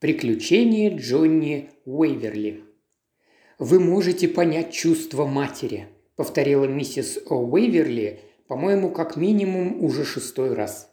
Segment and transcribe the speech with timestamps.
[0.00, 2.64] Приключения Джонни Уэйверли.
[3.58, 10.90] «Вы можете понять чувства матери»,– повторила миссис Уэйверли, по-моему, как минимум уже шестой раз.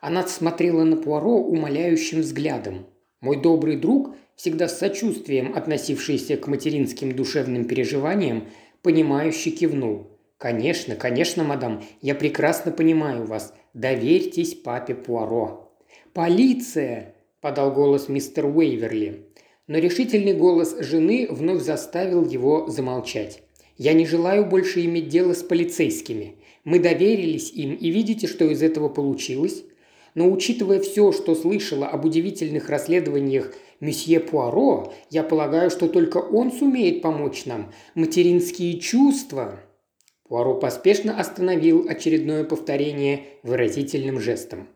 [0.00, 2.86] Она смотрела на Пуаро умоляющим взглядом.
[3.20, 8.48] Мой добрый друг, всегда с сочувствием относившийся к материнским душевным переживаниям,
[8.82, 10.18] понимающе кивнул.
[10.36, 13.54] «Конечно, конечно, мадам, я прекрасно понимаю вас.
[13.72, 15.72] Доверьтесь папе Пуаро».
[16.12, 19.26] «Полиция!»– подал голос мистер Уэйверли.
[19.66, 23.42] Но решительный голос жены вновь заставил его замолчать.
[23.76, 26.36] «Я не желаю больше иметь дело с полицейскими.
[26.64, 29.64] Мы доверились им, и видите, что из этого получилось?
[30.14, 36.52] Но учитывая все, что слышала об удивительных расследованиях месье Пуаро, я полагаю, что только он
[36.52, 37.72] сумеет помочь нам.
[37.94, 39.60] Материнские чувства...»
[40.28, 44.68] Пуаро поспешно остановил очередное повторение выразительным жестом.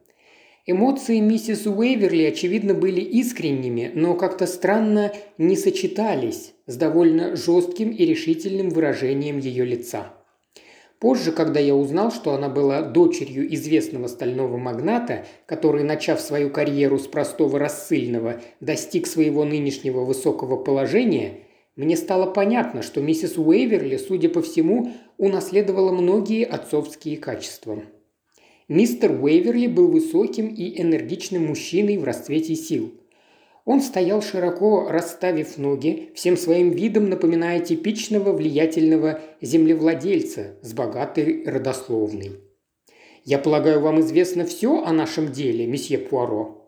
[0.69, 8.05] Эмоции миссис Уэйверли, очевидно, были искренними, но как-то странно не сочетались с довольно жестким и
[8.05, 10.13] решительным выражением ее лица.
[10.99, 16.99] Позже, когда я узнал, что она была дочерью известного стального магната, который, начав свою карьеру
[16.99, 21.45] с простого рассыльного, достиг своего нынешнего высокого положения,
[21.77, 27.85] мне стало понятно, что миссис Уэйверли, судя по всему, унаследовала многие отцовские качества.
[28.69, 32.95] Мистер Уэйверли был высоким и энергичным мужчиной в расцвете сил.
[33.65, 42.41] Он стоял широко расставив ноги, всем своим видом напоминая типичного влиятельного землевладельца с богатой родословной.
[43.25, 46.67] «Я полагаю, вам известно все о нашем деле, месье Пуаро?»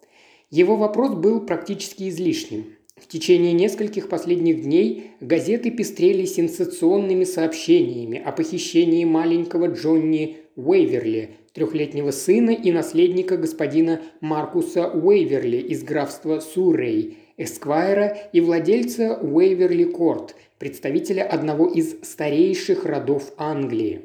[0.51, 2.77] Его вопрос был практически излишним.
[2.97, 12.13] В течение нескольких последних дней газеты пестрели сенсационными сообщениями о похищении маленького Джонни Уэйверли, трехлетнего
[12.13, 21.25] сына и наследника господина Маркуса Уэйверли из графства Суррей, эсквайра и владельца Уэйверли Корт, представителя
[21.25, 24.03] одного из старейших родов Англии.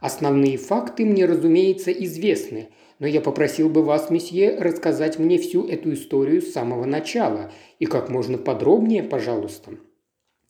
[0.00, 2.68] Основные факты мне, разумеется, известны,
[3.00, 7.50] но я попросил бы вас, месье, рассказать мне всю эту историю с самого начала
[7.80, 9.72] и как можно подробнее, пожалуйста.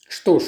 [0.06, 0.44] Что ж,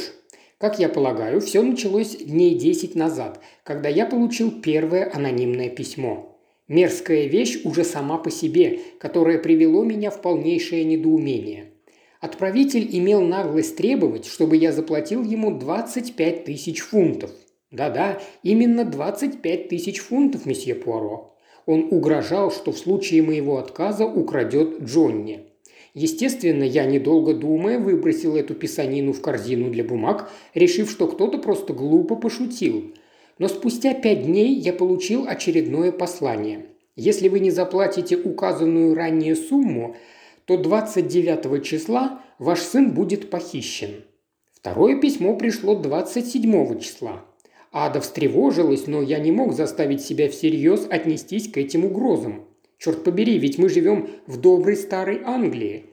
[0.61, 6.39] как я полагаю, все началось дней десять назад, когда я получил первое анонимное письмо.
[6.69, 11.73] Мерзкая вещь уже сама по себе, которая привело меня в полнейшее недоумение.
[12.21, 17.31] Отправитель имел наглость требовать, чтобы я заплатил ему 25 тысяч фунтов.
[17.71, 21.35] Да-да, именно 25 тысяч фунтов, месье Пуаро.
[21.65, 25.50] Он угрожал, что в случае моего отказа украдет Джонни.
[25.95, 31.73] Естественно, я, недолго думая, выбросил эту писанину в корзину для бумаг, решив, что кто-то просто
[31.73, 32.93] глупо пошутил.
[33.39, 36.67] Но спустя пять дней я получил очередное послание.
[36.95, 39.97] Если вы не заплатите указанную ранее сумму,
[40.45, 44.05] то 29 числа ваш сын будет похищен.
[44.53, 47.25] Второе письмо пришло 27 числа.
[47.73, 52.45] Ада встревожилась, но я не мог заставить себя всерьез отнестись к этим угрозам.
[52.81, 55.85] Черт побери, ведь мы живем в доброй старой Англии.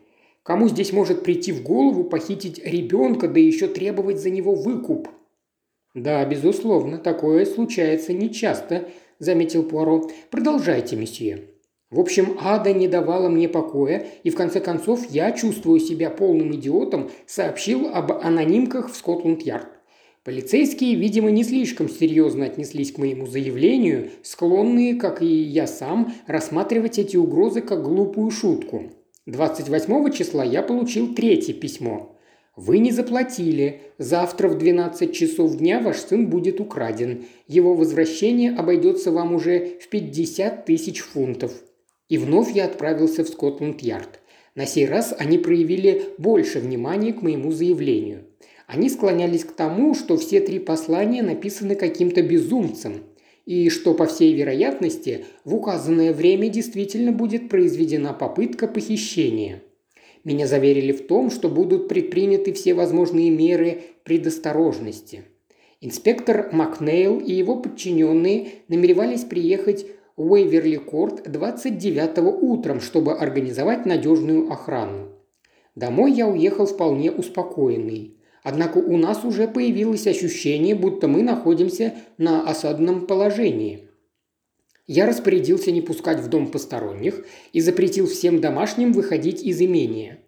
[0.41, 5.09] Кому здесь может прийти в голову похитить ребенка, да еще требовать за него выкуп?
[5.93, 8.87] Да, безусловно, такое случается нечасто,
[9.19, 10.09] заметил Пуаро.
[10.31, 11.49] Продолжайте, месье.
[11.89, 16.55] В общем, ада не давала мне покоя, и в конце концов я, чувствую себя полным
[16.55, 19.76] идиотом, сообщил об анонимках в Скотланд-Ярд.
[20.27, 26.99] Полицейские, видимо, не слишком серьезно отнеслись к моему заявлению, склонные, как и я сам, рассматривать
[26.99, 28.91] эти угрозы как глупую шутку.
[29.25, 32.17] 28 числа я получил третье письмо.
[32.57, 33.79] Вы не заплатили.
[33.99, 37.23] Завтра в 12 часов дня ваш сын будет украден.
[37.47, 41.53] Его возвращение обойдется вам уже в 50 тысяч фунтов.
[42.09, 44.19] И вновь я отправился в Скотланд-Ярд.
[44.55, 48.25] На сей раз они проявили больше внимания к моему заявлению.
[48.67, 53.03] Они склонялись к тому, что все три послания написаны каким-то безумцем,
[53.45, 59.63] и что, по всей вероятности, в указанное время действительно будет произведена попытка похищения.
[60.25, 65.24] Меня заверили в том, что будут предприняты все возможные меры предосторожности.
[65.80, 69.86] Инспектор Макнейл и его подчиненные намеревались приехать
[70.18, 75.13] в Уэйверли-Корт 29 утром, чтобы организовать надежную охрану.
[75.75, 78.16] Домой я уехал вполне успокоенный.
[78.44, 83.88] Однако у нас уже появилось ощущение, будто мы находимся на осадном положении.
[84.88, 90.19] Я распорядился не пускать в дом посторонних и запретил всем домашним выходить из имения.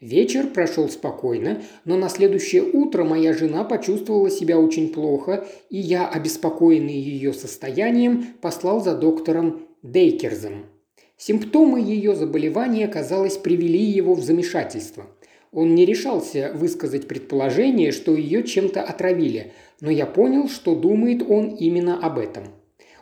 [0.00, 6.06] Вечер прошел спокойно, но на следующее утро моя жена почувствовала себя очень плохо, и я,
[6.06, 10.66] обеспокоенный ее состоянием, послал за доктором Дейкерзом.
[11.16, 15.06] Симптомы ее заболевания, казалось, привели его в замешательство.
[15.56, 21.54] Он не решался высказать предположение, что ее чем-то отравили, но я понял, что думает он
[21.54, 22.48] именно об этом.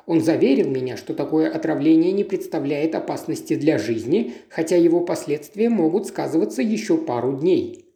[0.06, 6.06] Он заверил меня, что такое отравление не представляет опасности для жизни, хотя его последствия могут
[6.06, 7.86] сказываться еще пару дней.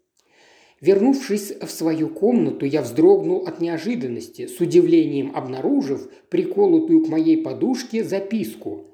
[0.80, 8.02] Вернувшись в свою комнату, я вздрогнул от неожиданности, с удивлением обнаружив приколотую к моей подушке
[8.02, 8.88] записку.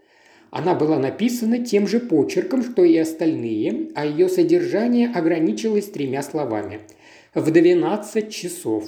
[0.55, 6.83] Она была написана тем же почерком, что и остальные, а ее содержание ограничилось тремя словами.
[7.35, 8.85] «В 12 часов».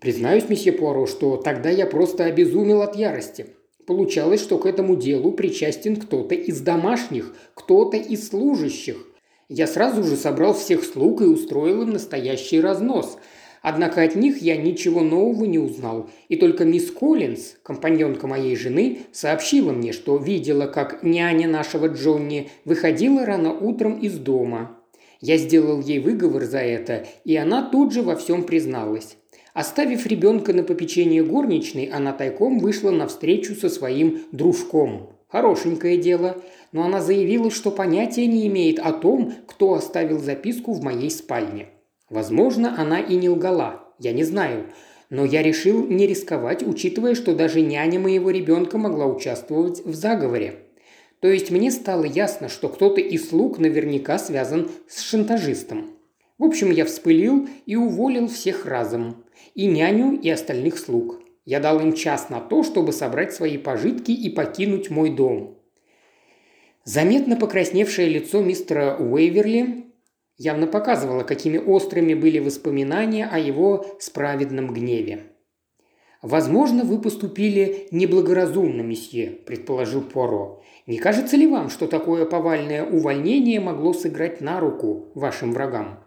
[0.00, 3.46] Признаюсь, месье Пуаро, что тогда я просто обезумел от ярости.
[3.86, 9.06] Получалось, что к этому делу причастен кто-то из домашних, кто-то из служащих.
[9.48, 13.18] Я сразу же собрал всех слуг и устроил им настоящий разнос.
[13.62, 19.02] Однако от них я ничего нового не узнал, и только мисс Коллинз, компаньонка моей жены,
[19.12, 24.76] сообщила мне, что видела, как няня нашего Джонни выходила рано утром из дома.
[25.20, 29.16] Я сделал ей выговор за это, и она тут же во всем призналась.
[29.54, 35.10] Оставив ребенка на попечение горничной, она тайком вышла навстречу со своим дружком.
[35.28, 36.42] Хорошенькое дело,
[36.72, 41.68] но она заявила, что понятия не имеет о том, кто оставил записку в моей спальне.
[42.12, 44.66] Возможно, она и не лгала, я не знаю,
[45.08, 50.58] но я решил не рисковать, учитывая, что даже няня моего ребенка могла участвовать в заговоре.
[51.20, 55.92] То есть мне стало ясно, что кто-то из слуг наверняка связан с шантажистом.
[56.36, 59.24] В общем, я вспылил и уволил всех разом
[59.54, 61.18] и няню, и остальных слуг.
[61.46, 65.56] Я дал им час на то, чтобы собрать свои пожитки и покинуть мой дом.
[66.84, 69.81] Заметно покрасневшее лицо мистера Уэйверли
[70.42, 75.28] явно показывало, какими острыми были воспоминания о его справедном гневе.
[76.20, 80.62] «Возможно, вы поступили неблагоразумно, месье»,– предположил Пуаро.
[80.86, 86.00] «Не кажется ли вам, что такое повальное увольнение могло сыграть на руку вашим врагам?»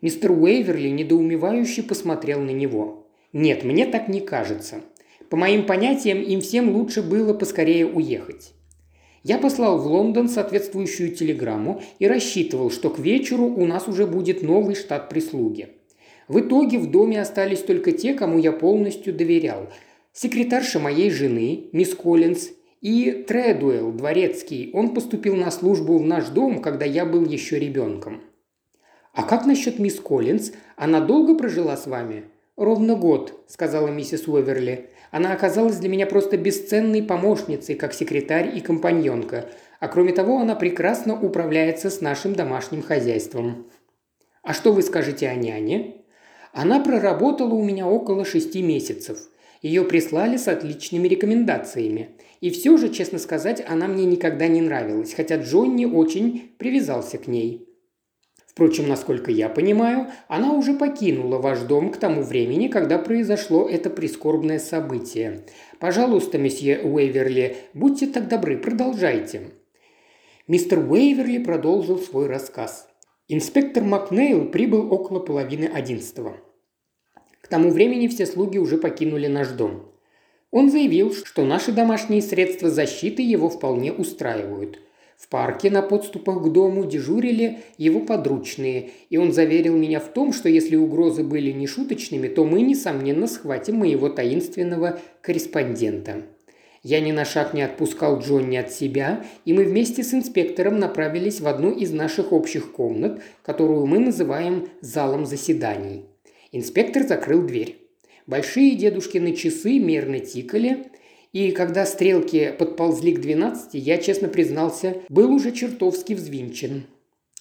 [0.00, 3.08] Мистер Уэйверли недоумевающе посмотрел на него.
[3.32, 4.76] «Нет, мне так не кажется.
[5.30, 8.52] По моим понятиям, им всем лучше было поскорее уехать.
[9.24, 14.42] Я послал в Лондон соответствующую телеграмму и рассчитывал, что к вечеру у нас уже будет
[14.42, 15.70] новый штат прислуги.
[16.28, 19.70] В итоге в доме остались только те, кому я полностью доверял.
[20.12, 22.50] Секретарша моей жены, мисс Коллинз,
[22.82, 24.70] и Тредуэлл, дворецкий.
[24.74, 28.20] Он поступил на службу в наш дом, когда я был еще ребенком.
[29.14, 30.52] «А как насчет мисс Коллинз?
[30.76, 32.24] Она долго прожила с вами?»
[32.56, 34.90] «Ровно год»,– сказала миссис Уэверли.
[35.14, 39.48] «Она оказалась для меня просто бесценной помощницей, как секретарь и компаньонка.
[39.78, 43.70] А кроме того, она прекрасно управляется с нашим домашним хозяйством».
[44.42, 45.98] «А что вы скажете о няне?»
[46.52, 49.18] «Она проработала у меня около шести месяцев.
[49.62, 52.16] Ее прислали с отличными рекомендациями.
[52.40, 57.28] И все же, честно сказать, она мне никогда не нравилась, хотя Джонни очень привязался к
[57.28, 57.63] ней.
[58.54, 63.90] Впрочем, насколько я понимаю, она уже покинула ваш дом к тому времени, когда произошло это
[63.90, 65.40] прискорбное событие.
[65.80, 69.50] Пожалуйста, месье Уэйверли, будьте так добры, продолжайте».
[70.46, 72.88] Мистер Уэйверли продолжил свой рассказ.
[73.26, 76.36] Инспектор Макнейл прибыл около половины одиннадцатого.
[77.40, 79.90] К тому времени все слуги уже покинули наш дом.
[80.52, 84.78] Он заявил, что наши домашние средства защиты его вполне устраивают–
[85.16, 90.32] в парке на подступах к дому дежурили его подручные, и он заверил меня в том,
[90.32, 96.22] что если угрозы были не шуточными, то мы, несомненно, схватим моего таинственного корреспондента.
[96.82, 101.40] Я ни на шаг не отпускал Джонни от себя, и мы вместе с инспектором направились
[101.40, 106.04] в одну из наших общих комнат, которую мы называем залом заседаний.
[106.52, 107.78] Инспектор закрыл дверь.
[108.26, 110.86] Большие дедушкины часы мерно тикали,
[111.34, 116.84] и когда стрелки подползли к двенадцати, я, честно признался, был уже чертовски взвинчен.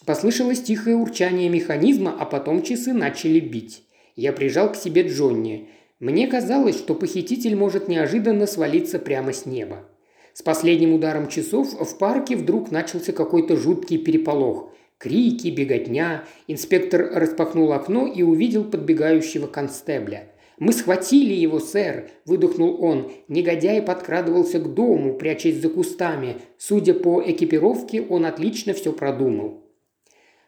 [0.03, 3.83] Послышалось тихое урчание механизма, а потом часы начали бить.
[4.15, 5.69] Я прижал к себе Джонни.
[5.99, 9.87] Мне казалось, что похититель может неожиданно свалиться прямо с неба.
[10.33, 14.71] С последним ударом часов в парке вдруг начался какой-то жуткий переполох.
[14.97, 16.23] Крики, беготня.
[16.47, 20.32] Инспектор распахнул окно и увидел подбегающего констебля.
[20.59, 23.11] «Мы схватили его, сэр!»– выдохнул он.
[23.27, 26.37] Негодяй подкрадывался к дому, прячась за кустами.
[26.57, 29.63] Судя по экипировке, он отлично все продумал.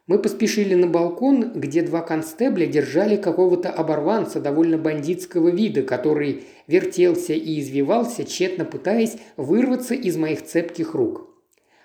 [0.07, 7.33] Мы поспешили на балкон, где два констебля держали какого-то оборванца довольно бандитского вида, который вертелся
[7.33, 11.31] и извивался, тщетно пытаясь вырваться из моих цепких рук.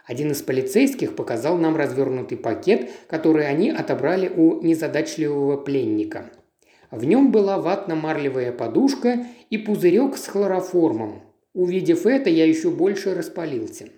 [0.04, 6.30] Один из полицейских показал нам развернутый пакет, который они отобрали у незадачливого пленника.
[6.90, 11.22] В нем была ватно-марлевая подушка и пузырек с хлороформом.
[11.54, 13.88] Увидев это, я еще больше распалился.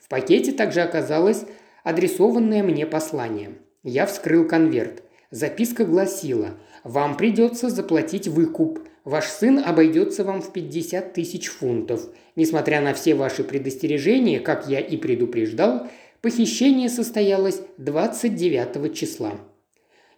[0.00, 1.44] В пакете также оказалось
[1.82, 3.50] адресованное мне послание.
[3.82, 5.02] Я вскрыл конверт.
[5.30, 6.50] Записка гласила
[6.84, 8.80] «Вам придется заплатить выкуп.
[9.04, 12.06] Ваш сын обойдется вам в 50 тысяч фунтов.
[12.36, 15.88] Несмотря на все ваши предостережения, как я и предупреждал,
[16.20, 19.32] похищение состоялось 29 числа.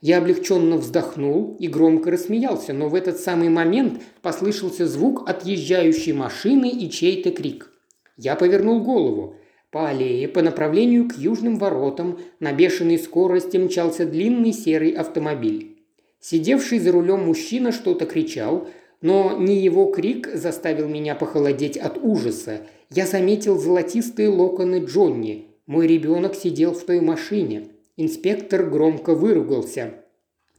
[0.04, 6.68] Я облегченно вздохнул и громко рассмеялся, но в этот самый момент послышался звук отъезжающей машины
[6.68, 7.72] и чей-то крик.
[8.18, 9.36] Я повернул голову.
[9.70, 15.78] По аллее, по направлению к южным воротам, на бешеной скорости мчался длинный серый автомобиль.
[16.20, 18.68] Сидевший за рулем мужчина что-то кричал,
[19.00, 22.60] но не его крик заставил меня похолодеть от ужаса.
[22.90, 25.46] Я заметил золотистые локоны Джонни.
[25.64, 27.68] Мой ребенок сидел в той машине.
[27.96, 29.94] Инспектор громко выругался.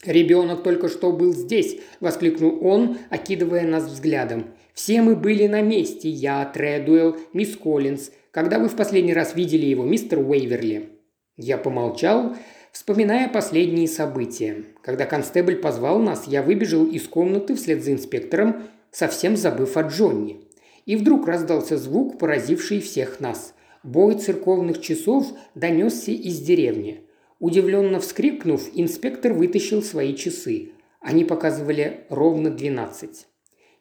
[0.05, 4.45] «Ребенок только что был здесь!»– воскликнул он, окидывая нас взглядом.
[4.73, 6.09] «Все мы были на месте.
[6.09, 8.11] Я, Тредуэлл, мисс Коллинз.
[8.31, 10.89] Когда вы в последний раз видели его, мистер Уэйверли?»
[11.35, 12.37] Я помолчал,
[12.71, 14.63] вспоминая последние события.
[14.81, 20.41] Когда констебль позвал нас, я выбежал из комнаты вслед за инспектором, совсем забыв о Джонни.
[20.85, 23.53] И вдруг раздался звук, поразивший всех нас.
[23.83, 27.04] Бой церковных часов донесся из деревни.
[27.39, 30.71] Удивленно вскрикнув, инспектор вытащил свои часы.
[31.01, 33.27] Они показывали ровно двенадцать.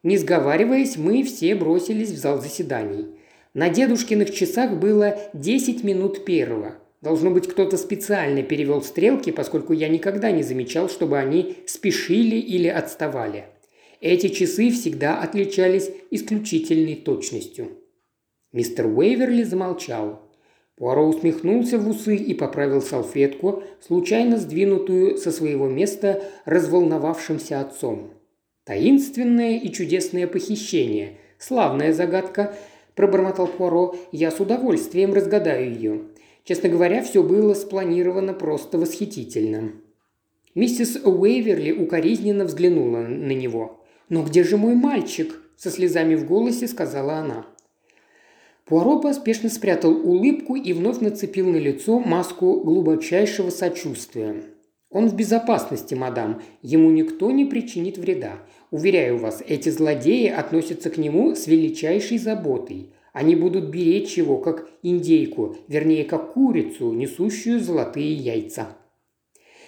[0.02, 3.06] Не сговариваясь, мы все бросились в зал заседаний.
[3.54, 6.74] На дедушкиных часах было десять минут первого.
[7.00, 12.66] Должно быть, кто-то специально перевел стрелки, поскольку я никогда не замечал, чтобы они спешили или
[12.66, 13.46] отставали.
[14.00, 17.78] Эти часы всегда отличались исключительной точностью.
[18.52, 20.30] Мистер Уэйверли замолчал.
[20.76, 28.10] Пуаро усмехнулся в усы и поправил салфетку, случайно сдвинутую со своего места разволновавшимся отцом.
[28.64, 31.18] «Таинственное и чудесное похищение.
[31.38, 32.56] Славная загадка»,–
[32.96, 33.94] пробормотал Пуаро.
[34.10, 36.00] «Я с удовольствием разгадаю ее.
[36.42, 39.72] Честно говоря, все было спланировано просто восхитительно».
[40.56, 43.84] Миссис Уэйверли укоризненно взглянула на него.
[44.08, 47.46] «Но где же мой мальчик?»– со слезами в голосе сказала она.
[48.66, 54.42] Пуаро поспешно спрятал улыбку и вновь нацепил на лицо маску глубочайшего сочувствия.
[54.90, 56.40] «Он в безопасности, мадам.
[56.62, 58.38] Ему никто не причинит вреда.
[58.70, 62.94] Уверяю вас, эти злодеи относятся к нему с величайшей заботой.
[63.12, 68.68] Они будут беречь его, как индейку, вернее, как курицу, несущую золотые яйца».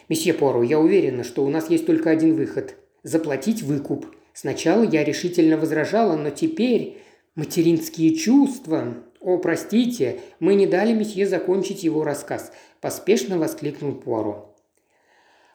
[0.09, 4.07] «Месье Пуаро, я уверена, что у нас есть только один выход– заплатить выкуп.
[4.33, 6.99] Сначала я решительно возражала, но теперь
[7.37, 14.55] «Материнские чувства!» «О, простите, мы не дали месье закончить его рассказ»,– поспешно воскликнул Пуаро.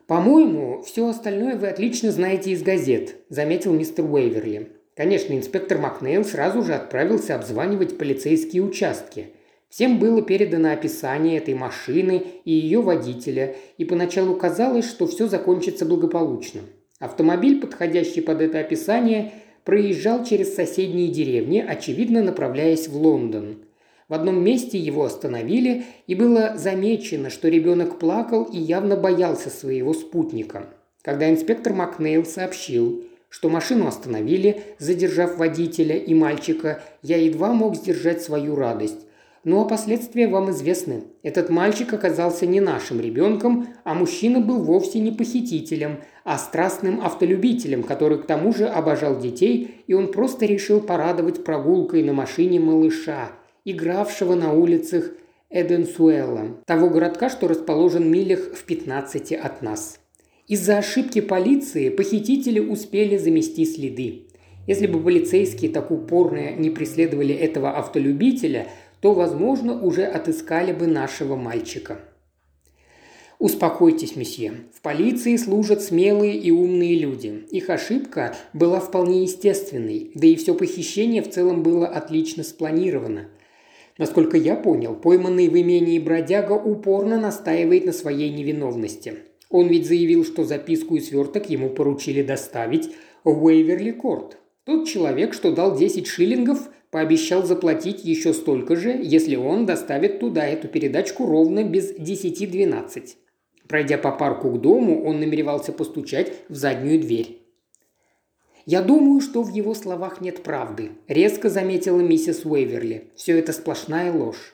[0.07, 4.73] «По-моему, все остальное вы отлично знаете из газет»,– заметил мистер Уэйверли.
[4.95, 9.27] Конечно, инспектор Макнейл сразу же отправился обзванивать полицейские участки.
[9.69, 15.85] Всем было передано описание этой машины и ее водителя, и поначалу казалось, что все закончится
[15.85, 16.61] благополучно.
[16.99, 19.31] Автомобиль, подходящий под это описание,
[19.63, 23.57] проезжал через соседние деревни, очевидно направляясь в Лондон.
[24.07, 29.93] В одном месте его остановили, и было замечено, что ребенок плакал и явно боялся своего
[29.93, 30.67] спутника.
[31.01, 38.21] Когда инспектор Макнейл сообщил, что машину остановили, задержав водителя и мальчика, я едва мог сдержать
[38.21, 39.05] свою радость.
[39.43, 41.03] Ну а последствия вам известны.
[41.23, 47.81] Этот мальчик оказался не нашим ребенком, а мужчина был вовсе не похитителем, а страстным автолюбителем,
[47.81, 53.31] который к тому же обожал детей, и он просто решил порадовать прогулкой на машине малыша,
[53.65, 55.09] игравшего на улицах
[55.49, 59.99] Эденсуэла, того городка, что расположен милях в 15 от нас.
[60.47, 64.27] Из-за ошибки полиции похитители успели замести следы.
[64.67, 68.67] Если бы полицейские так упорно не преследовали этого автолюбителя,
[69.01, 71.99] то, возможно, уже отыскали бы нашего мальчика.
[73.39, 74.53] Успокойтесь, месье.
[74.71, 77.43] В полиции служат смелые и умные люди.
[77.49, 83.29] Их ошибка была вполне естественной, да и все похищение в целом было отлично спланировано.
[83.97, 89.15] Насколько я понял, пойманный в имении бродяга упорно настаивает на своей невиновности.
[89.49, 92.91] Он ведь заявил, что записку и сверток ему поручили доставить
[93.23, 94.37] в Уэйверли-Корт.
[94.65, 100.45] Тот человек, что дал 10 шиллингов, пообещал заплатить еще столько же, если он доставит туда
[100.45, 103.15] эту передачку ровно без 10-12.
[103.67, 107.37] Пройдя по парку к дому, он намеревался постучать в заднюю дверь.
[108.65, 113.11] «Я думаю, что в его словах нет правды»,– резко заметила миссис Уэйверли.
[113.15, 114.53] «Все это сплошная ложь».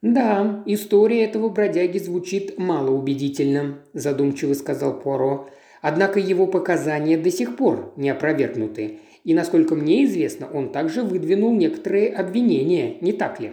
[0.00, 5.48] «Да, история этого бродяги звучит малоубедительно»,– задумчиво сказал Пуаро.
[5.82, 9.00] «Однако его показания до сих пор не опровергнуты.
[9.24, 13.52] И, насколько мне известно, он также выдвинул некоторые обвинения, не так ли?»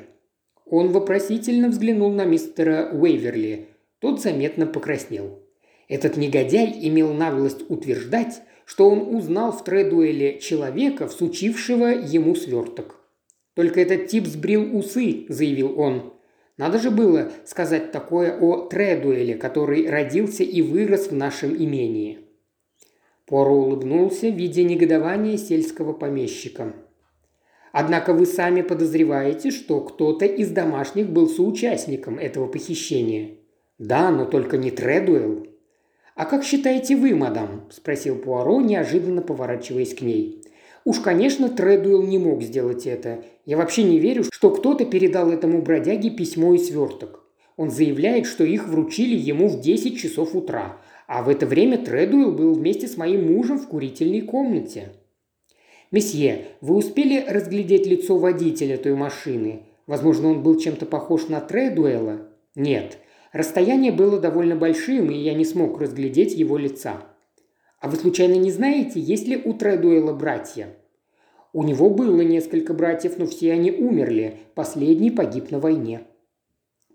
[0.66, 3.68] Он вопросительно взглянул на мистера Уэйверли.
[4.00, 5.40] Тот заметно покраснел.
[5.88, 13.00] Этот негодяй имел наглость утверждать, что он узнал в Тредуэле человека, всучившего ему сверток.
[13.54, 16.14] «Только этот тип сбрил усы»,– заявил он.
[16.58, 22.25] «Надо же было сказать такое о Тредуэле, который родился и вырос в нашем имении».
[23.26, 26.74] Поро улыбнулся, видя негодование сельского помещика.
[27.72, 33.38] «Однако вы сами подозреваете, что кто-то из домашних был соучастником этого похищения».
[33.78, 35.48] «Да, но только не Тредуэлл».
[36.16, 40.42] «А как считаете вы, мадам?»– спросил Пуаро, неожиданно поворачиваясь к ней.
[40.86, 43.24] Уж, конечно, Тредуэлл не мог сделать это.
[43.46, 47.26] Я вообще не верю, что кто-то передал этому бродяге письмо и сверток.
[47.58, 50.78] Он заявляет, что их вручили ему в 10 часов утра,
[51.08, 54.90] а в это время Тредуэлл был вместе с моим мужем в курительной комнате.
[55.92, 59.64] «Месье, вы успели разглядеть лицо водителя той машины?
[59.88, 62.98] Возможно, он был чем-то похож на Тредуэлла?» «Нет.
[63.32, 67.04] Расстояние было довольно большим, и я не смог разглядеть его лица.
[67.80, 70.76] А вы случайно не знаете, есть ли у Тредуэла братья?»
[71.54, 74.40] «У него было несколько братьев, но все они умерли.
[74.56, 76.02] Последний погиб на войне».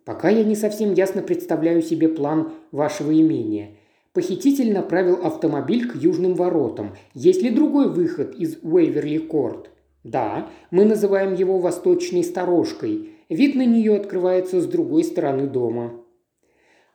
[0.05, 3.77] «Пока я не совсем ясно представляю себе план вашего имения.
[4.13, 6.97] Похититель направил автомобиль к южным воротам.
[7.15, 9.71] Есть ли другой выход из Уэйверли-Корт?»
[10.03, 13.11] «Да, мы называем его восточной сторожкой.
[13.29, 16.01] Вид на нее открывается с другой стороны дома».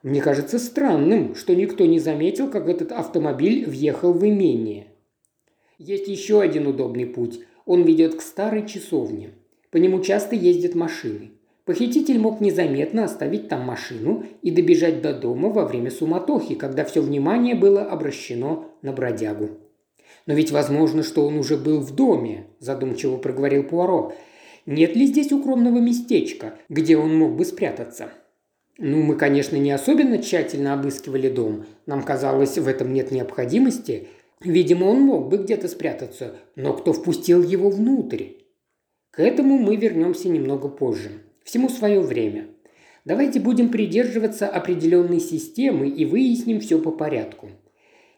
[0.02, 4.88] Мне кажется странным, что никто не заметил, как этот автомобиль въехал в имение.
[5.78, 7.40] Есть еще один удобный путь.
[7.64, 9.30] Он ведет к старой часовне.
[9.70, 11.32] По нему часто ездят машины.
[11.66, 17.02] Похититель мог незаметно оставить там машину и добежать до дома во время суматохи, когда все
[17.02, 19.50] внимание было обращено на бродягу.
[20.26, 24.14] «Но ведь возможно, что он уже был в доме»,– задумчиво проговорил Пуаро.
[24.64, 28.10] «Нет ли здесь укромного местечка, где он мог бы спрятаться?»
[28.78, 31.64] Ну, мы, конечно, не особенно тщательно обыскивали дом.
[31.86, 34.08] Нам казалось, в этом нет необходимости.
[34.40, 38.34] Видимо, он мог бы где-то спрятаться, но кто впустил его внутрь?
[39.10, 41.22] К этому мы вернемся немного позже.
[41.46, 42.48] Всему свое время.
[43.06, 47.48] Давайте будем придерживаться определенной системы и выясним все по порядку.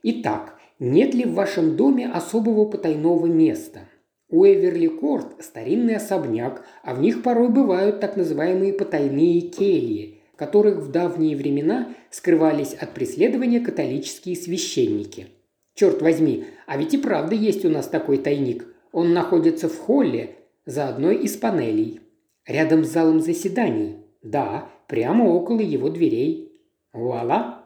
[0.02, 3.82] Итак, нет ли в вашем доме особого потайного места?
[4.28, 10.78] У Эверли Корт старинный особняк, а в них порой бывают так называемые потайные кельи– которых
[10.78, 15.26] в давние времена скрывались от преследования католические священники.
[15.74, 18.64] Черт возьми, а ведь и правда есть у нас такой тайник.
[18.92, 22.00] Он находится в холле за одной из панелей.
[22.48, 23.98] Рядом с залом заседаний.
[24.22, 26.50] Да, прямо около его дверей.
[26.94, 27.56] Вуаля!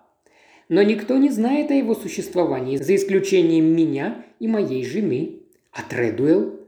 [0.68, 5.42] Но никто не знает о его существовании, за исключением меня и моей жены.
[5.70, 6.58] А Тредуэлл?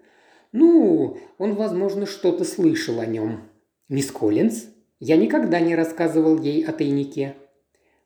[0.52, 3.40] Ну, он, возможно, что-то слышал о нем.
[3.88, 4.66] Мисс Коллинз?
[5.00, 7.34] Я никогда не рассказывал ей о тайнике».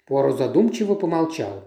[0.07, 1.65] Пуаро задумчиво помолчал.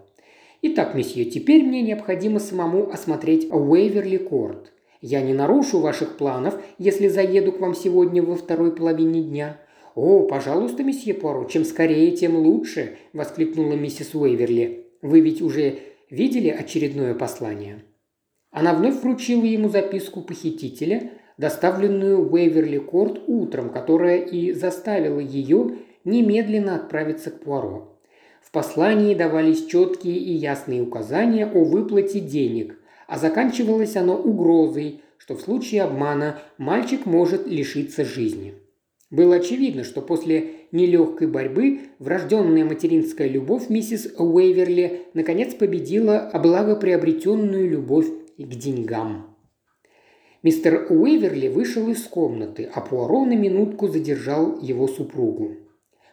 [0.64, 4.72] «Итак, месье, теперь мне необходимо самому осмотреть Уэйверли Корт.
[5.02, 9.60] Я не нарушу ваших планов, если заеду к вам сегодня во второй половине дня».
[9.94, 14.86] «О, пожалуйста, месье Пуаро, чем скорее, тем лучше!»– воскликнула миссис Уэйверли.
[15.02, 17.84] «Вы ведь уже видели очередное послание?»
[18.52, 26.76] Она вновь вручила ему записку похитителя, доставленную в Уэйверли-Корт утром, которая и заставила ее немедленно
[26.76, 28.00] отправиться к Пуаро.
[28.42, 32.78] В послании давались четкие и ясные указания о выплате денег,
[33.12, 38.54] а заканчивалось оно угрозой, что в случае обмана мальчик может лишиться жизни.
[39.10, 47.70] Было очевидно, что после нелегкой борьбы врожденная материнская любовь миссис Уэйверли наконец победила а благоприобретенную
[47.70, 49.36] любовь к деньгам.
[50.42, 55.58] Мистер Уэверли вышел из комнаты, а Пуаро на минутку задержал его супругу.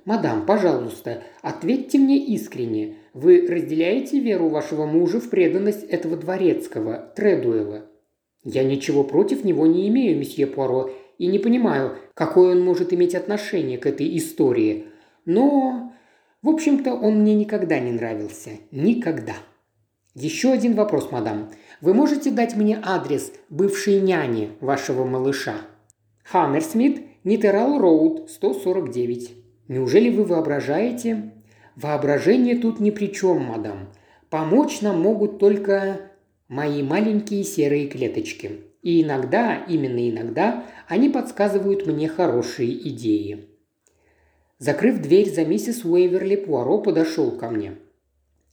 [0.08, 2.96] «Мадам, пожалуйста, ответьте мне искренне.
[3.12, 7.90] Вы разделяете веру вашего мужа в преданность этого дворецкого, Тредуэла?»
[8.42, 13.14] «Я ничего против него не имею, месье Пуаро, и не понимаю, какое он может иметь
[13.14, 14.86] отношение к этой истории.
[15.26, 15.92] Но,
[16.40, 18.52] в общем-то, он мне никогда не нравился.
[18.70, 19.34] Никогда».
[20.14, 21.50] «Еще один вопрос, мадам.
[21.82, 25.56] Вы можете дать мне адрес бывшей няни вашего малыша?»
[26.24, 29.47] «Хаммерсмит, Нитерал Роуд, 149».
[29.68, 31.32] «Неужели вы воображаете?»
[31.76, 33.90] «Воображение тут ни при чем, мадам.
[34.30, 36.00] Помочь нам могут только
[36.48, 38.62] мои маленькие серые клеточки.
[38.82, 43.46] И иногда, именно иногда, они подсказывают мне хорошие идеи».
[44.58, 47.74] Закрыв дверь за миссис Уэйверли, Пуаро подошел ко мне.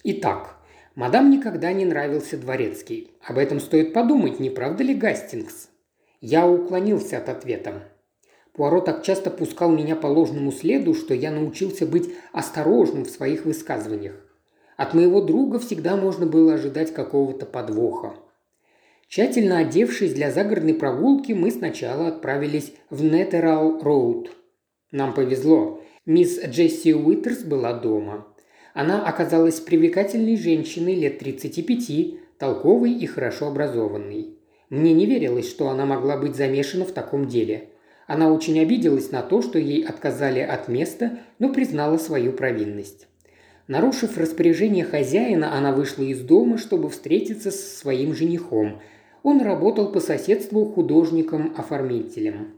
[0.03, 0.55] «Итак,
[0.95, 3.11] Мадам никогда не нравился дворецкий.
[3.21, 5.67] Об этом стоит подумать, не правда ли, Гастингс?
[6.21, 7.83] Я уклонился от ответа.
[8.55, 13.43] Пуаро так часто пускал меня по ложному следу, что я научился быть осторожным в своих
[13.43, 14.15] высказываниях.
[14.77, 18.15] От моего друга всегда можно было ожидать какого-то подвоха.
[19.07, 24.31] Тщательно одевшись для загородной прогулки, мы сначала отправились в Нетерал Роуд.
[24.91, 25.81] Нам повезло.
[26.05, 28.27] Мисс Джесси Уитерс была дома.
[28.73, 34.37] Она оказалась привлекательной женщиной лет 35, толковой и хорошо образованной.
[34.69, 37.69] Мне не верилось, что она могла быть замешана в таком деле.
[38.07, 43.07] Она очень обиделась на то, что ей отказали от места, но признала свою провинность.
[43.67, 48.79] Нарушив распоряжение хозяина, она вышла из дома, чтобы встретиться со своим женихом.
[49.23, 52.53] Он работал по соседству художником-оформителем.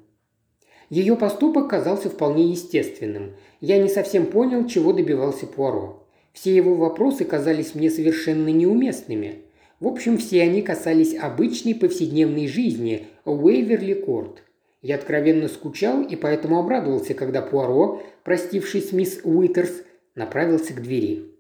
[0.90, 3.34] Ее поступок казался вполне естественным.
[3.62, 6.06] Я не совсем понял, чего добивался Пуаро.
[6.34, 9.44] Все его вопросы казались мне совершенно неуместными.
[9.80, 14.44] В общем, все они касались обычной повседневной жизни Уэйверли-Корт.
[14.82, 19.84] Я откровенно скучал и поэтому обрадовался, когда Пуаро, простившись мисс Уитерс,
[20.16, 21.34] направился к двери.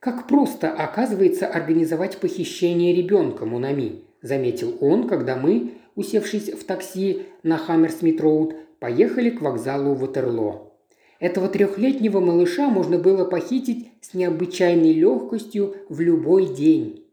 [0.00, 7.22] «Как просто, оказывается, организовать похищение ребенка, mon ami»,– заметил он, когда мы, усевшись в такси
[7.42, 10.72] на Хаммерсмит-Роуд, поехали к вокзалу Ватерлоо.
[11.20, 17.06] Этого трехлетнего малыша можно было похитить с необычайной легкостью в любой день.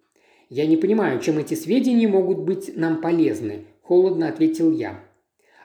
[0.50, 5.00] «Я не понимаю, чем эти сведения могут быть нам полезны»,– холодно ответил я.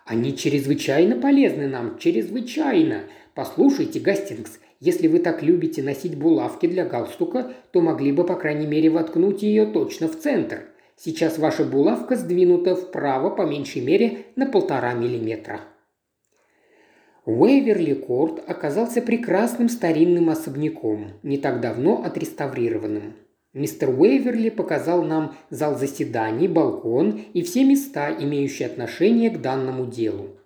[0.06, 3.02] «Они чрезвычайно полезны нам, чрезвычайно.
[3.34, 8.66] Послушайте, Гастингс, если вы так любите носить булавки для галстука, то могли бы, по крайней
[8.66, 10.66] мере, воткнуть ее точно в центр.
[10.96, 15.60] Сейчас ваша булавка сдвинута вправо по меньшей мере на полтора миллиметра».
[17.24, 23.14] Уэйверли Корт оказался прекрасным старинным особняком, не так давно отреставрированным.
[23.56, 30.36] Мистер Уэйверли показал нам зал заседаний, балкон и все места, имеющие отношение к данному делу.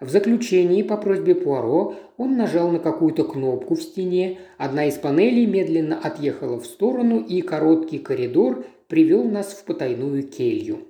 [0.00, 5.46] В заключении по просьбе Пуаро он нажал на какую-то кнопку в стене, одна из панелей
[5.46, 10.88] медленно отъехала в сторону, и короткий коридор привел нас в потайную келью.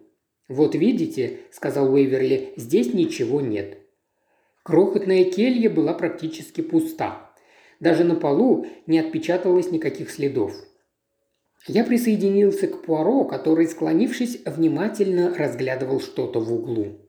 [0.48, 3.76] «Вот видите»,– сказал Уэйверли,– «здесь ничего нет.
[4.62, 7.30] Крохотная келья была практически пуста.
[7.80, 10.54] Даже на полу не отпечаталось никаких следов.
[11.66, 17.00] Я присоединился к Пуаро, который, склонившись, внимательно разглядывал что-то в углу.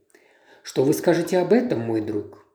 [0.63, 2.45] «Что вы скажете об этом, мой друг?»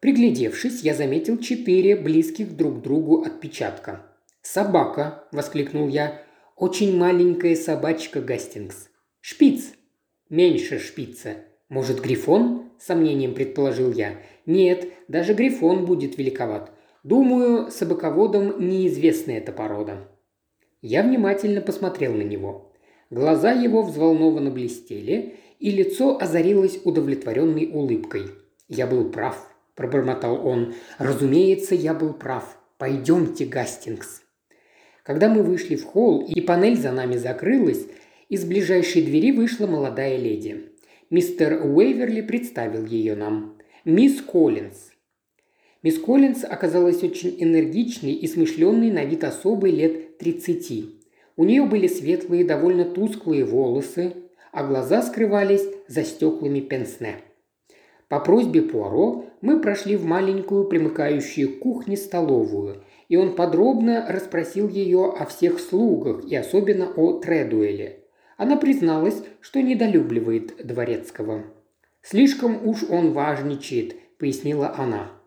[0.00, 4.06] Приглядевшись, я заметил четыре близких друг другу отпечатка.
[4.42, 6.22] «Собака!»– воскликнул я.
[6.56, 8.88] «Очень маленькая собачка Гастингс.
[9.20, 9.72] Шпиц!»
[10.30, 11.36] «Меньше шпица.
[11.68, 14.16] Может, грифон?»– сомнением предположил я.
[14.46, 16.72] Нет, даже грифон будет великоват.
[17.04, 20.08] Думаю, собаководам неизвестна эта порода.
[20.82, 22.72] Я внимательно посмотрел на него.
[23.08, 28.24] Глаза его взволнованно блестели, и лицо озарилось удовлетворенной улыбкой.
[28.68, 30.74] «Я был прав»,– пробормотал он.
[30.98, 32.58] «Разумеется, я был прав.
[32.78, 34.22] Пойдемте, Гастингс».
[35.04, 37.86] Когда мы вышли в холл, и панель за нами закрылась,
[38.28, 40.72] из ближайшей двери вышла молодая леди.
[41.10, 43.58] Мистер Уэйверли представил ее нам.
[43.84, 44.91] Мисс Коллинз.
[45.82, 50.84] Мисс Коллинз оказалась очень энергичной и смышленной на вид особой лет 30.
[51.36, 54.14] У нее были светлые, довольно тусклые волосы,
[54.52, 57.16] а глаза скрывались за стеклами пенсне.
[58.08, 64.68] По просьбе Пуаро мы прошли в маленькую примыкающую к кухне столовую, и он подробно расспросил
[64.68, 68.00] ее о всех слугах и особенно о Тредуэле.
[68.36, 71.44] Она призналась, что недолюбливает дворецкого.
[72.02, 75.21] «Слишком уж он важничает»,– пояснила она.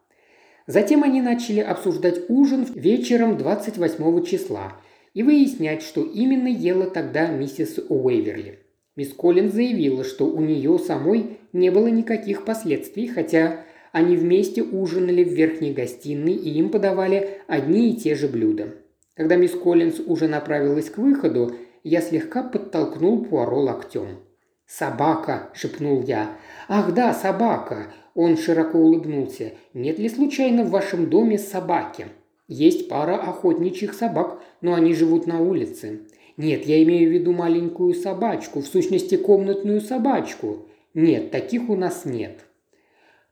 [0.67, 4.73] Затем они начали обсуждать ужин вечером 28 числа
[5.13, 8.59] и выяснять, что именно ела тогда миссис Уэйверли.
[8.95, 15.23] Мисс Коллин заявила, что у нее самой не было никаких последствий, хотя они вместе ужинали
[15.23, 18.75] в верхней гостиной и им подавали одни и те же блюда.
[19.15, 24.19] Когда мисс Коллинз уже направилась к выходу, я слегка подтолкнул Пуаро локтем.
[24.67, 26.37] «Собака!»– шепнул я.
[26.67, 29.53] «Ах да, собака!» Он широко улыбнулся.
[29.73, 32.07] «Нет ли случайно в вашем доме собаки?»
[32.47, 36.01] «Есть пара охотничьих собак, но они живут на улице».
[36.37, 40.67] «Нет, я имею в виду маленькую собачку, в сущности комнатную собачку».
[40.93, 42.45] «Нет, таких у нас нет».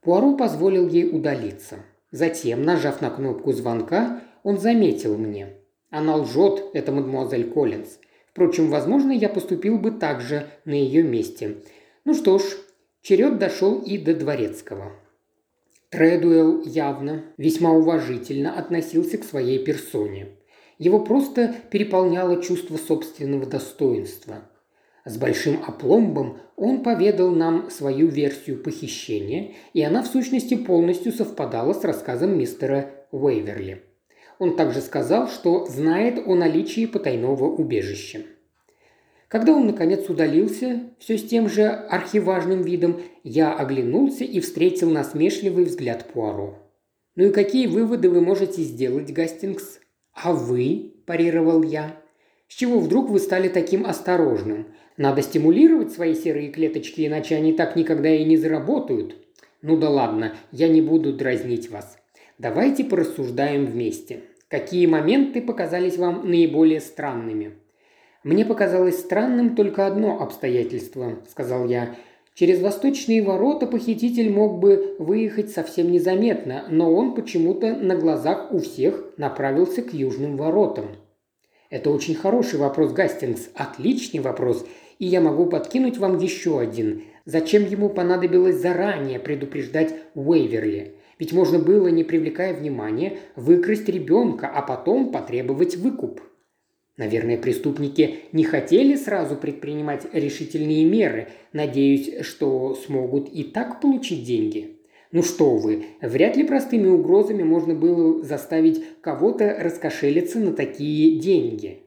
[0.01, 1.77] Пуаро позволил ей удалиться.
[2.11, 5.57] Затем, нажав на кнопку звонка, он заметил мне.
[5.89, 7.99] «Она лжет, это мадемуазель Коллинз.
[8.33, 11.57] Впрочем, возможно, я поступил бы так же на ее месте.
[12.03, 12.43] Ну что ж,
[13.03, 14.91] черед дошел и до дворецкого.
[15.91, 20.29] Тредуэлл явно, весьма уважительно относился к своей персоне.
[20.79, 24.49] Его просто переполняло чувство собственного достоинства.
[25.05, 31.73] С большим опломбом он поведал нам свою версию похищения, и она в сущности полностью совпадала
[31.73, 33.83] с рассказом мистера Уэйверли.
[34.43, 38.23] Он также сказал, что знает о наличии потайного убежища.
[39.29, 45.63] Когда он, наконец, удалился, все с тем же архиважным видом, я оглянулся и встретил насмешливый
[45.63, 46.59] взгляд Пуаро.
[47.15, 49.79] «Ну и какие выводы вы можете сделать, Гастингс?»
[50.11, 51.95] «А вы?»– парировал я.
[52.49, 54.67] «С чего вдруг вы стали таким осторожным?
[54.97, 59.15] Надо стимулировать свои серые клеточки, иначе они так никогда и не заработают.
[59.61, 61.97] Ну да ладно, я не буду дразнить вас.
[62.37, 64.23] Давайте порассуждаем вместе.
[64.53, 67.53] Какие моменты показались вам наиболее странными?»
[68.23, 71.95] «Мне показалось странным только одно обстоятельство»,– сказал я.
[72.35, 78.59] «Через восточные ворота похититель мог бы выехать совсем незаметно, но он почему-то на глазах у
[78.59, 80.97] всех направился к южным воротам».
[81.71, 84.67] «Это очень хороший вопрос, Гастингс, отличный вопрос,
[84.99, 87.01] и я могу подкинуть вам еще один.
[87.25, 90.97] Зачем ему понадобилось заранее предупреждать Уэйверли?
[91.23, 96.19] Ведь можно было, не привлекая внимания, выкрасть ребенка, а потом потребовать выкуп».
[96.97, 104.81] Наверное, преступники не хотели сразу предпринимать решительные меры, надеясь, что смогут и так получить деньги.
[105.13, 111.83] Ну что вы, вряд ли простыми угрозами можно было заставить кого-то раскошелиться на такие деньги.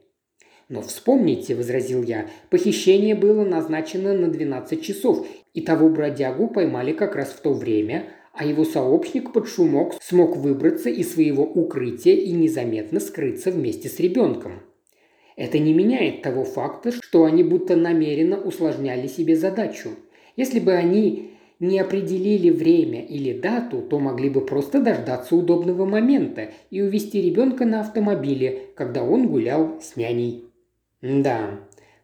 [0.67, 7.15] Но вспомните, возразил я, похищение было назначено на 12 часов, и того бродягу поймали как
[7.15, 12.31] раз в то время, а его сообщник под шумок смог выбраться из своего укрытия и
[12.31, 14.61] незаметно скрыться вместе с ребенком.
[15.35, 19.89] Это не меняет того факта, что они будто намеренно усложняли себе задачу.
[20.35, 26.51] Если бы они не определили время или дату, то могли бы просто дождаться удобного момента
[26.69, 30.45] и увезти ребенка на автомобиле, когда он гулял с няней.
[31.01, 31.59] Да,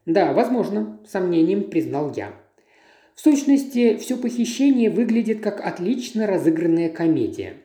[0.05, 2.42] да, возможно, сомнением признал я.
[3.15, 7.57] В сущности, все похищение выглядит как отлично разыгранная комедия.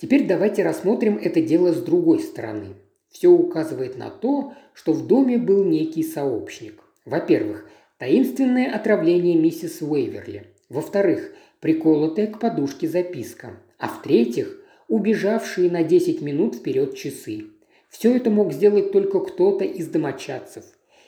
[0.00, 2.76] Теперь давайте рассмотрим это дело с другой стороны.
[3.10, 6.82] Все указывает на то, что в доме был некий сообщник.
[7.04, 10.46] Во-первых, таинственное отравление миссис Уэйверли.
[10.68, 13.60] Во-вторых, приколотая к подушке записка.
[13.78, 17.44] А в-третьих, убежавшие на 10 минут вперед часы.
[17.88, 20.64] Все это мог сделать только кто-то из домочадцев.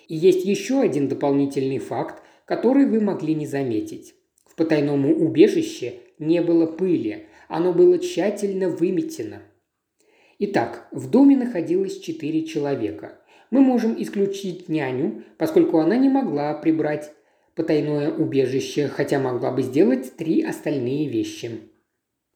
[0.06, 4.14] И есть еще один дополнительный факт, который вы могли не заметить.
[4.46, 9.42] В потайном убежище не было пыли, оно было тщательно выметено–
[10.38, 13.18] Итак, в доме находилось четыре человека.
[13.50, 17.12] Мы можем исключить няню, поскольку она не могла прибрать
[17.54, 21.70] потайное убежище, хотя могла бы сделать три остальные вещи.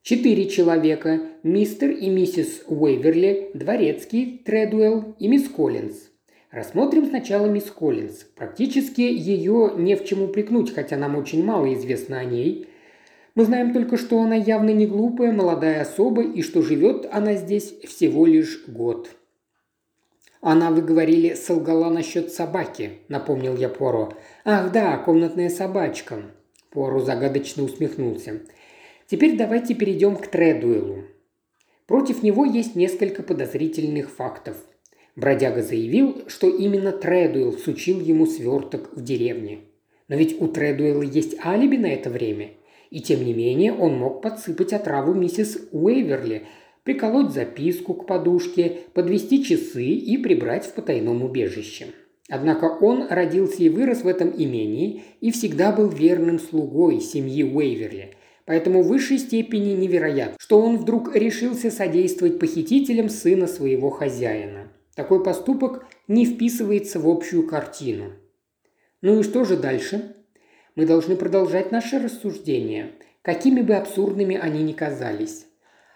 [0.03, 6.09] Четыре человека– мистер и миссис Уэйверли, Дворецкий, Тредуэлл и мисс Коллинз.
[6.51, 8.25] Рассмотрим сначала мисс Коллинз.
[8.35, 12.69] Практически ее не в чем упрекнуть, хотя нам очень мало известно о ней.
[13.37, 17.73] Мы знаем только, что она явно не глупая, молодая особа, и что живет она здесь
[17.85, 19.11] всего лишь год.
[20.41, 24.15] «Она, вы говорили, солгала насчет собаки»,– напомнил я Поро.
[24.45, 26.23] «Ах да, комнатная собачка».
[26.71, 28.41] Поро загадочно усмехнулся.
[29.07, 31.05] «Теперь давайте перейдем к Тредуэлу.
[31.87, 34.57] Против него есть несколько подозрительных фактов.
[35.21, 39.61] Бродяга заявил, что именно Тредуэлл сучил ему сверток в деревне.
[40.09, 42.51] Но ведь у Тредуэлла есть алиби на это время–
[42.91, 46.47] и тем не менее он мог подсыпать отраву миссис Уэйверли,
[46.83, 51.87] приколоть записку к подушке, подвести часы и прибрать в потайном убежище.
[52.29, 58.15] Однако он родился и вырос в этом имении и всегда был верным слугой семьи Уэйверли.
[58.45, 64.60] Поэтому в высшей степени невероятно, что он вдруг решился содействовать похитителям сына своего хозяина.
[64.95, 68.13] Такой поступок не вписывается в общую картину.
[69.03, 70.17] Ну и что же дальше?
[70.77, 75.47] Мы должны продолжать наши рассуждения, какими бы абсурдными они ни казались.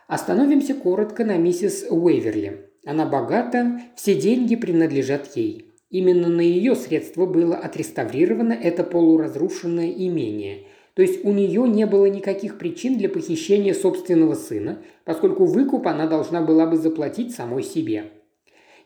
[0.06, 2.70] Остановимся коротко на миссис Уэйверли.
[2.86, 5.72] Она богата, все деньги принадлежат ей.
[5.90, 10.66] Именно на ее средства было отреставрировано это полуразрушенное имение.
[10.94, 16.06] То есть у нее не было никаких причин для похищения собственного сына, поскольку выкуп она
[16.06, 18.10] должна была бы заплатить самой себе.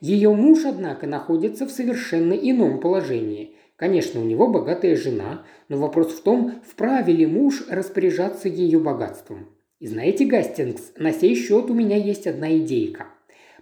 [0.00, 3.56] Ее муж, однако, находится в совершенно ином положении.
[3.76, 9.48] Конечно, у него богатая жена, но вопрос в том, вправе ли муж распоряжаться ее богатством.
[9.80, 13.06] И знаете, Гастингс, на сей счет у меня есть одна идейка.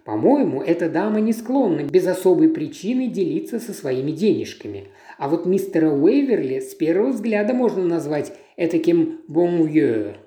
[0.04, 4.88] По-моему, эта дама не склонна без особой причины делиться со своими денежками.
[5.18, 10.18] А вот мистера Уэйверли с первого взгляда можно назвать этаким «бонвье».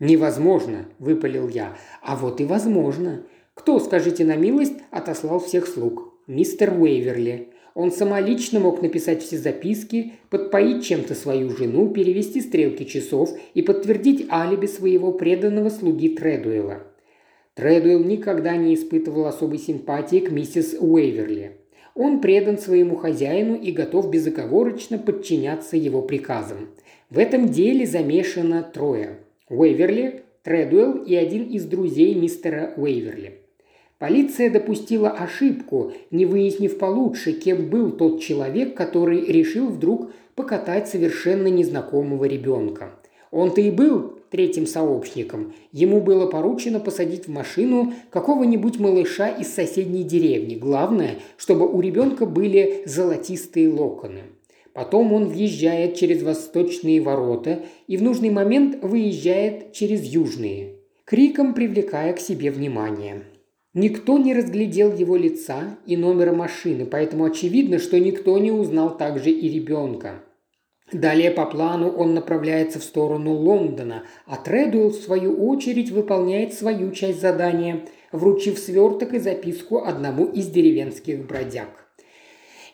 [0.00, 1.76] «Невозможно»,– выпалил я.
[2.02, 3.22] «А вот и возможно.
[3.60, 6.14] Кто, скажите на милость, отослал всех слуг?
[6.26, 7.48] Мистер Уэйверли.
[7.74, 14.26] Он самолично мог написать все записки, подпоить чем-то свою жену, перевести стрелки часов и подтвердить
[14.30, 16.84] алиби своего преданного слуги Тредуэла.
[17.52, 21.58] Тредуэлл никогда не испытывал особой симпатии к миссис Уэйверли.
[21.94, 26.70] Он предан своему хозяину и готов безоговорочно подчиняться его приказам.
[27.10, 29.18] В этом деле замешано трое–
[29.50, 33.39] Уэйверли, Тредуэлл и один из друзей мистера Уэйверли.
[34.00, 41.48] Полиция допустила ошибку, не выяснив получше, кем был тот человек, который решил вдруг покатать совершенно
[41.48, 42.94] незнакомого ребенка.
[43.30, 45.52] Он-то и был третьим сообщником.
[45.70, 50.54] Ему было поручено посадить в машину какого-нибудь малыша из соседней деревни.
[50.54, 54.22] Главное, чтобы у ребенка были золотистые локоны.
[54.72, 62.14] Потом он въезжает через восточные ворота и в нужный момент выезжает через южные, криком привлекая
[62.14, 63.24] к себе внимание.
[63.72, 69.30] Никто не разглядел его лица и номера машины, поэтому очевидно, что никто не узнал также
[69.30, 70.24] и ребенка.
[70.92, 76.90] Далее по плану он направляется в сторону Лондона, а Тредуэлл, в свою очередь, выполняет свою
[76.90, 81.68] часть задания, вручив сверток и записку одному из деревенских бродяг.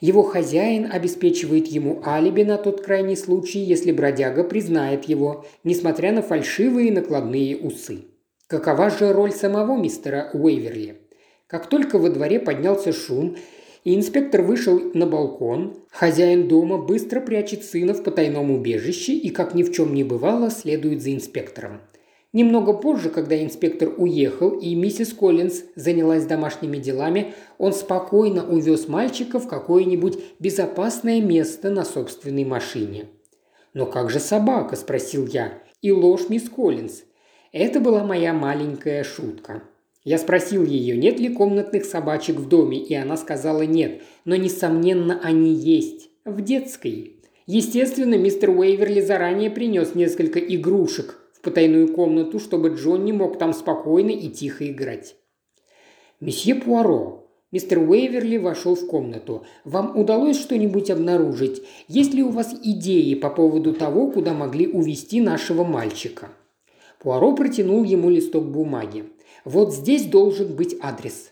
[0.01, 6.23] Его хозяин обеспечивает ему алиби на тот крайний случай, если бродяга признает его, несмотря на
[6.23, 8.05] фальшивые накладные усы.
[8.49, 11.01] Какова же роль самого мистера Уэйверли?
[11.49, 13.37] Как только во дворе поднялся шум,
[13.83, 19.55] и инспектор вышел на балкон, хозяин дома быстро прячет сына в потайном убежище и, как
[19.55, 21.81] ни в чем не бывало, следует за инспектором.
[22.33, 29.41] Немного позже, когда инспектор уехал и миссис Коллинз занялась домашними делами, он спокойно увез мальчика
[29.41, 33.07] в какое-нибудь безопасное место на собственной машине.
[33.75, 35.55] «Но как же собака?»– спросил я.
[35.81, 37.03] «И ложь, мисс Коллинз.
[37.59, 39.62] Это была моя маленькая шутка.
[40.05, 45.19] Я спросил ее, нет ли комнатных собачек в доме, и она сказала нет, но, несомненно,
[45.23, 46.11] они есть.
[46.27, 47.16] В детской.
[47.47, 53.55] Естественно, мистер Уэйверли заранее принес несколько игрушек в потайную комнату, чтобы Джон не мог там
[53.55, 55.16] спокойно и тихо играть.
[56.21, 59.47] «Месье Пуаро», Мистер Уэйверли вошел в комнату.
[59.64, 61.62] «Вам удалось что-нибудь обнаружить?
[61.88, 66.29] Есть ли у вас идеи по поводу того, куда могли увести нашего мальчика?»
[67.07, 69.05] Пуаро протянул ему листок бумаги.
[69.45, 71.31] «Вот здесь должен быть адрес».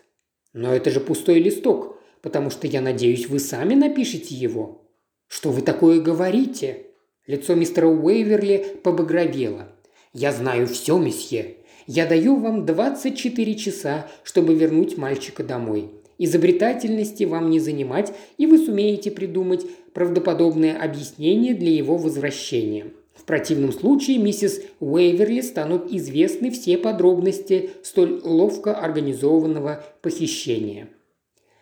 [0.53, 4.85] «Но это же пустой листок, потому что, я надеюсь, вы сами напишете его».
[5.27, 6.85] «Что вы такое говорите?»
[7.27, 9.67] Лицо мистера Уэйверли побагровело.
[10.13, 11.57] «Я знаю все, месье.
[11.87, 15.91] Я даю вам 24 часа, чтобы вернуть мальчика домой.
[16.17, 22.93] Изобретательности вам не занимать, и вы сумеете придумать правдоподобное объяснение для его возвращения.
[23.25, 30.89] Противном случае миссис Уэйверли станут известны все подробности столь ловко организованного похищения.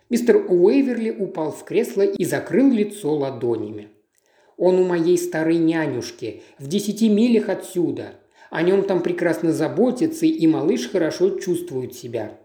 [0.10, 3.88] Мистер Уэйверли упал в кресло и закрыл лицо ладонями.
[4.58, 8.16] «Он у моей старой нянюшки, в десяти милях отсюда.
[8.52, 12.38] О нем там прекрасно заботятся, и малыш хорошо чувствует себя.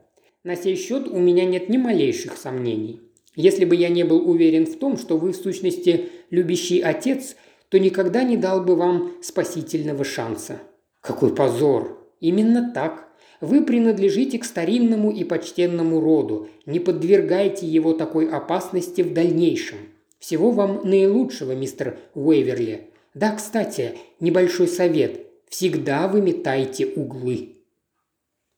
[0.44, 3.00] На сей счет у меня нет ни малейших сомнений.
[3.35, 7.35] Если бы я не был уверен в том, что вы в сущности любящий отец–
[7.68, 10.61] то никогда не дал бы вам спасительного шанса.
[11.00, 11.98] Какой позор!
[12.20, 13.09] Именно так.
[13.40, 16.48] Вы принадлежите к старинному и почтенному роду.
[16.66, 19.78] Не подвергайте его такой опасности в дальнейшем.
[20.18, 22.90] Всего вам наилучшего, мистер Уэйверли.
[23.14, 25.26] Да, кстати, небольшой совет.
[25.48, 27.58] Всегда выметайте углы.